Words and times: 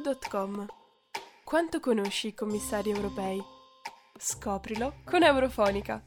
EU.com. 0.00 0.66
Quanto 1.44 1.78
conosci 1.78 2.28
i 2.28 2.34
commissari 2.34 2.90
europei? 2.90 3.38
Scoprilo 4.16 4.94
con 5.04 5.22
Eurofonica. 5.22 6.04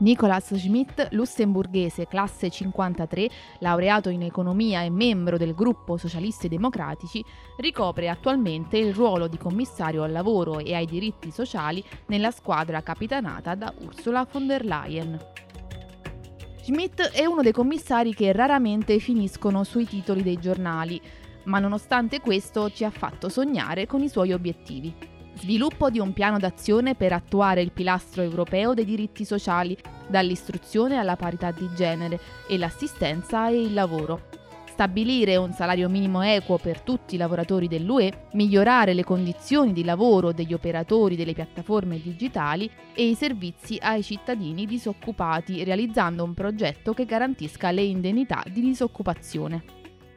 Nicolas 0.00 0.54
Schmidt, 0.54 1.08
lussemburghese, 1.12 2.06
classe 2.06 2.50
53, 2.50 3.30
laureato 3.60 4.10
in 4.10 4.22
economia 4.22 4.82
e 4.82 4.90
membro 4.90 5.38
del 5.38 5.54
gruppo 5.54 5.96
Socialisti 5.96 6.48
Democratici, 6.48 7.24
ricopre 7.56 8.10
attualmente 8.10 8.76
il 8.76 8.92
ruolo 8.92 9.28
di 9.28 9.38
commissario 9.38 10.02
al 10.02 10.12
lavoro 10.12 10.58
e 10.58 10.74
ai 10.74 10.84
diritti 10.84 11.30
sociali 11.30 11.82
nella 12.06 12.30
squadra 12.30 12.82
capitanata 12.82 13.54
da 13.54 13.72
Ursula 13.78 14.26
von 14.30 14.46
der 14.46 14.64
Leyen. 14.66 15.43
Schmidt 16.64 17.10
è 17.10 17.26
uno 17.26 17.42
dei 17.42 17.52
commissari 17.52 18.14
che 18.14 18.32
raramente 18.32 18.98
finiscono 18.98 19.64
sui 19.64 19.84
titoli 19.84 20.22
dei 20.22 20.38
giornali, 20.38 20.98
ma 21.42 21.58
nonostante 21.58 22.20
questo 22.20 22.70
ci 22.70 22.84
ha 22.84 22.90
fatto 22.90 23.28
sognare 23.28 23.86
con 23.86 24.02
i 24.02 24.08
suoi 24.08 24.32
obiettivi. 24.32 24.94
Sviluppo 25.34 25.90
di 25.90 25.98
un 25.98 26.14
piano 26.14 26.38
d'azione 26.38 26.94
per 26.94 27.12
attuare 27.12 27.60
il 27.60 27.70
pilastro 27.70 28.22
europeo 28.22 28.72
dei 28.72 28.86
diritti 28.86 29.26
sociali, 29.26 29.76
dall'istruzione 30.08 30.96
alla 30.96 31.16
parità 31.16 31.50
di 31.50 31.68
genere 31.74 32.18
e 32.48 32.56
l'assistenza 32.56 33.50
e 33.50 33.60
il 33.60 33.74
lavoro. 33.74 34.43
Stabilire 34.74 35.36
un 35.36 35.52
salario 35.52 35.88
minimo 35.88 36.20
equo 36.22 36.58
per 36.58 36.80
tutti 36.80 37.14
i 37.14 37.18
lavoratori 37.18 37.68
dell'UE, 37.68 38.26
migliorare 38.32 38.92
le 38.92 39.04
condizioni 39.04 39.72
di 39.72 39.84
lavoro 39.84 40.32
degli 40.32 40.52
operatori 40.52 41.14
delle 41.14 41.32
piattaforme 41.32 42.02
digitali 42.02 42.68
e 42.92 43.06
i 43.06 43.14
servizi 43.14 43.78
ai 43.80 44.02
cittadini 44.02 44.66
disoccupati, 44.66 45.62
realizzando 45.62 46.24
un 46.24 46.34
progetto 46.34 46.92
che 46.92 47.04
garantisca 47.04 47.70
le 47.70 47.82
indennità 47.82 48.42
di 48.52 48.62
disoccupazione. 48.62 49.62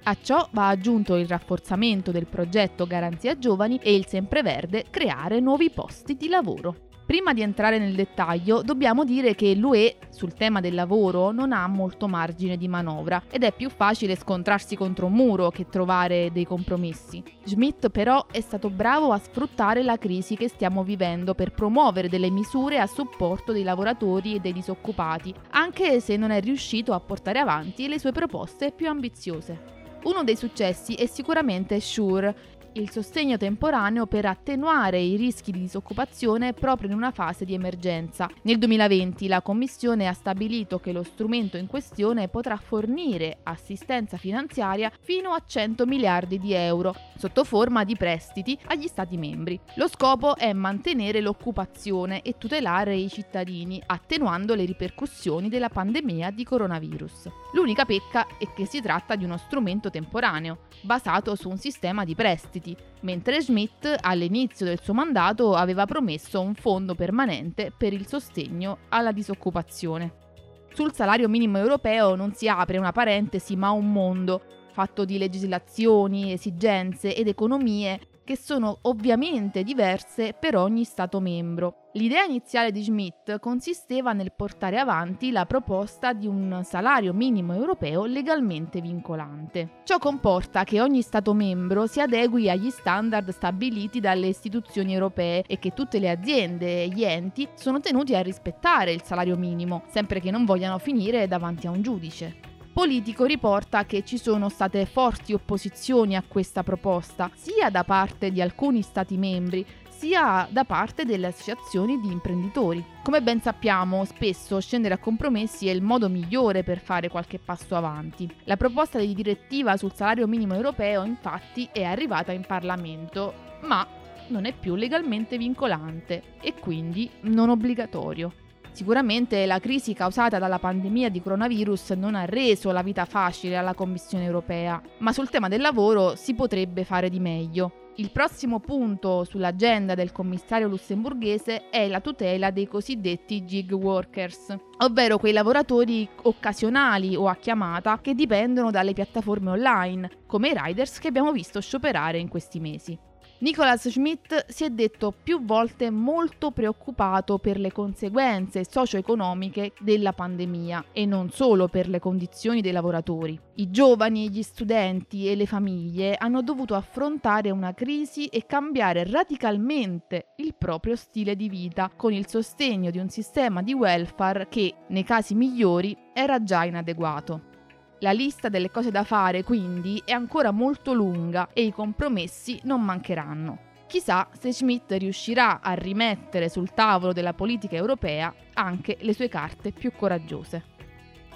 A 0.06 0.18
ciò 0.20 0.50
va 0.54 0.70
aggiunto 0.70 1.18
il 1.18 1.28
rafforzamento 1.28 2.12
del 2.12 2.26
progetto 2.26 2.88
Garanzia 2.88 3.38
Giovani 3.38 3.78
e 3.84 3.94
il 3.94 4.08
sempreverde 4.08 4.86
creare 4.90 5.40
nuovi 5.40 5.70
posti 5.70 6.16
di 6.16 6.30
lavoro. 6.30 6.87
Prima 7.08 7.32
di 7.32 7.42
entrare 7.42 7.80
nel 7.80 7.96
dettaglio, 7.96 8.62
dobbiamo 8.62 9.06
dire 9.06 9.34
che 9.34 9.56
l'UE 9.56 9.96
sul 10.10 10.34
tema 10.34 10.60
del 10.60 10.74
lavoro 10.74 11.32
non 11.32 11.54
ha 11.54 11.66
molto 11.66 12.10
margine 12.10 12.58
di 12.58 12.68
manovra 12.68 13.24
ed 13.32 13.46
è 13.46 13.54
più 13.54 13.70
facile 13.70 14.18
scontrarsi 14.18 14.76
contro 14.76 15.06
un 15.06 15.14
muro 15.14 15.50
che 15.50 15.70
trovare 15.70 16.34
dei 16.34 16.46
compromessi. 16.46 17.24
Schmidt 17.46 17.88
però 17.92 18.26
è 18.30 18.42
stato 18.42 18.70
bravo 18.70 19.14
a 19.14 19.20
sfruttare 19.20 19.84
la 19.84 19.98
crisi 19.98 20.36
che 20.36 20.50
stiamo 20.50 20.84
vivendo 20.84 21.34
per 21.34 21.54
promuovere 21.54 22.10
delle 22.10 22.30
misure 22.30 22.78
a 22.78 22.88
supporto 22.88 23.54
dei 23.54 23.64
lavoratori 23.64 24.36
e 24.36 24.40
dei 24.42 24.52
disoccupati, 24.52 25.34
anche 25.52 26.02
se 26.02 26.18
non 26.18 26.32
è 26.32 26.42
riuscito 26.42 26.92
a 26.92 27.00
portare 27.00 27.40
avanti 27.40 27.88
le 27.88 28.00
sue 28.00 28.12
proposte 28.12 28.74
più 28.76 28.90
ambiziose. 28.90 29.76
Uno 30.04 30.24
dei 30.24 30.36
successi 30.36 30.94
è 30.94 31.06
sicuramente 31.06 31.80
Sure, 31.80 32.36
il 32.80 32.92
sostegno 32.92 33.38
temporaneo 33.38 34.06
per 34.06 34.26
attenuare 34.26 35.00
i 35.00 35.16
rischi 35.16 35.52
di 35.52 35.60
disoccupazione 35.60 36.54
proprio 36.54 36.90
in 36.90 36.96
una 36.96 37.12
fase 37.12 37.44
di 37.44 37.54
emergenza. 37.54 38.30
Nel 38.44 38.60
2020 38.60 39.28
la 39.28 39.42
Commissione 39.42 40.08
ha 40.08 40.14
stabilito 40.14 40.80
che 40.80 40.92
lo 40.92 41.02
strumento 41.02 41.58
in 41.58 41.66
questione 41.66 42.28
potrà 42.28 42.56
fornire 42.58 43.40
assistenza 43.44 44.18
finanziaria 44.18 44.92
fino 45.02 45.32
a 45.32 45.42
100 45.44 45.86
miliardi 45.86 46.38
di 46.38 46.54
euro, 46.54 46.96
sotto 47.18 47.44
forma 47.44 47.84
di 47.84 47.96
prestiti 47.96 48.58
agli 48.68 48.88
Stati 48.88 49.18
membri. 49.18 49.60
Lo 49.76 49.88
scopo 49.88 50.36
è 50.36 50.54
mantenere 50.54 51.20
l'occupazione 51.20 52.22
e 52.22 52.38
tutelare 52.38 52.96
i 52.96 53.10
cittadini, 53.10 53.82
attenuando 53.86 54.54
le 54.54 54.66
ripercussioni 54.66 55.50
della 55.50 55.70
pandemia 55.70 56.30
di 56.30 56.44
coronavirus. 56.44 57.30
L'unica 57.54 57.86
pecca 57.86 58.28
è 58.38 58.54
che 58.54 58.66
si 58.66 58.82
tratta 58.82 59.16
di 59.16 59.24
uno 59.24 59.38
strumento 59.38 59.90
temporaneo, 59.90 60.60
basato 60.82 61.36
su 61.36 61.50
un 61.50 61.58
sistema 61.58 62.06
di 62.06 62.14
prestiti 62.14 62.67
Uniti, 62.68 62.76
mentre 63.02 63.42
Schmidt 63.42 63.96
all'inizio 64.02 64.66
del 64.66 64.82
suo 64.82 64.94
mandato 64.94 65.54
aveva 65.54 65.86
promesso 65.86 66.42
un 66.42 66.56
fondo 66.56 66.96
permanente 66.96 67.72
per 67.76 67.94
il 67.94 68.08
sostegno 68.08 68.80
alla 68.90 69.12
disoccupazione. 69.12 70.26
Sul 70.74 70.94
salario 70.94 71.30
minimo 71.30 71.58
europeo 71.58 72.16
non 72.16 72.34
si 72.34 72.48
apre 72.48 72.78
una 72.78 72.92
parentesi 72.92 73.56
ma 73.56 73.72
un 73.72 73.92
mondo 73.92 74.42
fatto 74.72 75.06
di 75.06 75.18
legislazioni, 75.18 76.32
esigenze 76.34 77.16
ed 77.16 77.28
economie 77.28 78.00
che 78.28 78.36
sono 78.36 78.80
ovviamente 78.82 79.64
diverse 79.64 80.36
per 80.38 80.58
ogni 80.58 80.84
Stato 80.84 81.22
membro. 81.22 81.86
L'idea 81.94 82.26
iniziale 82.26 82.74
di 82.74 82.84
Schmidt 82.84 83.40
consisteva 83.40 84.12
nel 84.12 84.34
portare 84.36 84.78
avanti 84.78 85.32
la 85.32 85.46
proposta 85.46 86.12
di 86.12 86.28
un 86.28 86.60
salario 86.66 87.14
minimo 87.14 87.54
europeo 87.54 88.04
legalmente 88.04 88.82
vincolante. 88.82 89.80
Ciò 89.86 89.98
comporta 89.98 90.66
che 90.66 90.82
ogni 90.82 91.02
Stato 91.02 91.34
membro 91.34 91.88
si 91.88 92.02
adegui 92.02 92.50
agli 92.50 92.70
standard 92.70 93.30
stabiliti 93.30 94.02
dalle 94.02 94.28
istituzioni 94.28 94.94
europee 94.94 95.44
e 95.48 95.58
che 95.58 95.72
tutte 95.72 95.98
le 95.98 96.10
aziende 96.10 96.84
e 96.84 96.90
gli 96.90 97.06
enti 97.06 97.48
sono 97.54 97.80
tenuti 97.80 98.14
a 98.14 98.22
rispettare 98.22 98.92
il 98.92 99.04
salario 99.04 99.38
minimo, 99.38 99.84
sempre 99.88 100.20
che 100.20 100.32
non 100.32 100.44
vogliano 100.44 100.80
finire 100.80 101.28
davanti 101.28 101.66
a 101.66 101.72
un 101.72 101.82
giudice. 101.82 102.57
Politico 102.78 103.26
riporta 103.26 103.86
che 103.86 104.06
ci 104.06 104.20
sono 104.20 104.50
state 104.50 104.86
forti 104.86 105.34
opposizioni 105.34 106.16
a 106.16 106.22
questa 106.22 106.62
proposta, 106.62 107.32
sia 107.34 107.72
da 107.72 107.84
parte 107.84 108.30
di 108.30 108.40
alcuni 108.40 108.84
Stati 108.84 109.18
membri, 109.18 109.66
sia 109.90 110.48
da 110.52 110.64
parte 110.64 111.04
delle 111.04 111.26
associazioni 111.26 112.00
di 112.00 112.12
imprenditori. 112.12 112.86
Come 113.02 113.24
ben 113.24 113.42
sappiamo, 113.42 114.06
spesso 114.06 114.60
scendere 114.60 114.94
a 114.94 115.00
compromessi 115.00 115.68
è 115.68 115.72
il 115.72 115.82
modo 115.82 116.08
migliore 116.08 116.62
per 116.62 116.78
fare 116.78 117.10
qualche 117.10 117.40
passo 117.40 117.76
avanti. 117.76 118.32
La 118.44 118.58
proposta 118.58 119.00
di 119.00 119.12
direttiva 119.16 119.76
sul 119.76 119.96
salario 119.96 120.28
minimo 120.28 120.54
europeo 120.54 121.04
infatti 121.04 121.68
è 121.74 121.82
arrivata 121.82 122.32
in 122.32 122.46
Parlamento, 122.46 123.34
ma 123.64 123.88
non 124.28 124.46
è 124.46 124.54
più 124.54 124.76
legalmente 124.76 125.40
vincolante 125.40 126.22
e 126.40 126.54
quindi 126.54 127.10
non 127.22 127.50
obbligatorio. 127.50 128.32
Sicuramente 128.78 129.48
la 129.48 129.58
crisi 129.58 129.96
causata 129.96 130.38
dalla 130.38 130.60
pandemia 130.60 131.10
di 131.10 131.20
coronavirus 131.20 131.94
non 131.94 132.14
ha 132.14 132.26
reso 132.26 132.70
la 132.70 132.84
vita 132.84 133.06
facile 133.06 133.58
alla 133.58 133.74
Commissione 133.74 134.24
europea, 134.24 134.80
ma 135.00 135.12
sul 135.12 135.32
tema 135.32 135.48
del 135.48 135.62
lavoro 135.62 136.16
si 136.16 136.36
potrebbe 136.36 136.84
fare 136.84 137.10
di 137.10 137.20
meglio. 137.20 137.94
Il 137.96 138.12
prossimo 138.12 138.60
punto 138.60 139.24
sull'agenda 139.24 139.96
del 139.96 140.12
commissario 140.12 140.68
lussemburghese 140.68 141.70
è 141.72 141.88
la 141.88 142.02
tutela 142.02 142.52
dei 142.52 142.68
cosiddetti 142.68 143.46
gig 143.46 143.72
workers, 143.72 144.56
ovvero 144.78 145.18
quei 145.18 145.34
lavoratori 145.34 146.08
occasionali 146.22 147.16
o 147.16 147.28
a 147.28 147.36
chiamata 147.36 147.98
che 148.00 148.14
dipendono 148.14 148.70
dalle 148.70 148.94
piattaforme 148.94 149.50
online, 149.50 150.12
come 150.28 150.50
i 150.50 150.56
riders 150.56 151.00
che 151.00 151.08
abbiamo 151.08 151.32
visto 151.32 151.60
scioperare 151.60 152.20
in 152.20 152.28
questi 152.28 152.60
mesi. 152.60 153.07
Nicholas 153.40 153.88
Schmidt 153.88 154.48
si 154.48 154.64
è 154.64 154.72
detto 154.72 155.14
più 155.24 155.46
volte 155.46 155.92
molto 155.92 156.50
preoccupato 156.50 157.38
per 157.38 157.60
le 157.60 157.72
conseguenze 157.72 158.66
socio-economiche 158.68 159.74
della 159.80 160.12
pandemia 160.12 160.86
e 160.92 161.06
non 161.06 161.30
solo 161.30 161.68
per 161.68 161.88
le 161.88 162.00
condizioni 162.00 162.62
dei 162.62 162.72
lavoratori. 162.72 163.40
I 163.58 163.70
giovani, 163.70 164.32
gli 164.32 164.42
studenti 164.42 165.30
e 165.30 165.36
le 165.36 165.46
famiglie 165.46 166.16
hanno 166.16 166.42
dovuto 166.42 166.74
affrontare 166.74 167.52
una 167.52 167.76
crisi 167.76 168.26
e 168.26 168.48
cambiare 168.48 169.04
radicalmente 169.08 170.30
il 170.38 170.56
proprio 170.58 170.96
stile 170.96 171.36
di 171.36 171.48
vita 171.48 171.92
con 171.96 172.14
il 172.14 172.28
sostegno 172.28 172.90
di 172.90 172.98
un 172.98 173.10
sistema 173.10 173.62
di 173.62 173.74
welfare 173.74 174.48
che, 174.50 174.74
nei 174.88 175.04
casi 175.04 175.36
migliori, 175.36 175.96
era 176.12 176.42
già 176.42 176.64
inadeguato. 176.64 177.56
La 178.02 178.12
lista 178.12 178.48
delle 178.50 178.70
cose 178.70 178.92
da 178.92 179.04
fare 179.04 179.44
quindi 179.44 180.02
è 180.06 180.12
ancora 180.12 180.52
molto 180.52 180.94
lunga 180.94 181.50
e 181.52 181.64
i 181.64 181.72
compromessi 181.72 182.60
non 182.64 182.84
mancheranno. 182.84 183.66
Chissà 183.88 184.28
se 184.38 184.52
Schmidt 184.52 184.92
riuscirà 184.92 185.62
a 185.62 185.74
rimettere 185.74 186.48
sul 186.48 186.74
tavolo 186.74 187.12
della 187.12 187.34
politica 187.34 187.76
europea 187.76 188.32
anche 188.54 188.98
le 189.02 189.14
sue 189.14 189.30
carte 189.30 189.72
più 189.72 189.94
coraggiose. 189.94 190.76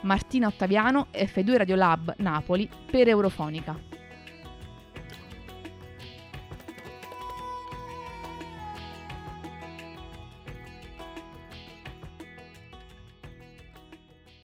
Martina 0.01 0.47
Ottaviano, 0.47 1.07
F2 1.11 1.57
Radiolab 1.57 2.15
Napoli 2.17 2.69
per 2.91 3.07
Eurofonica. 3.07 3.90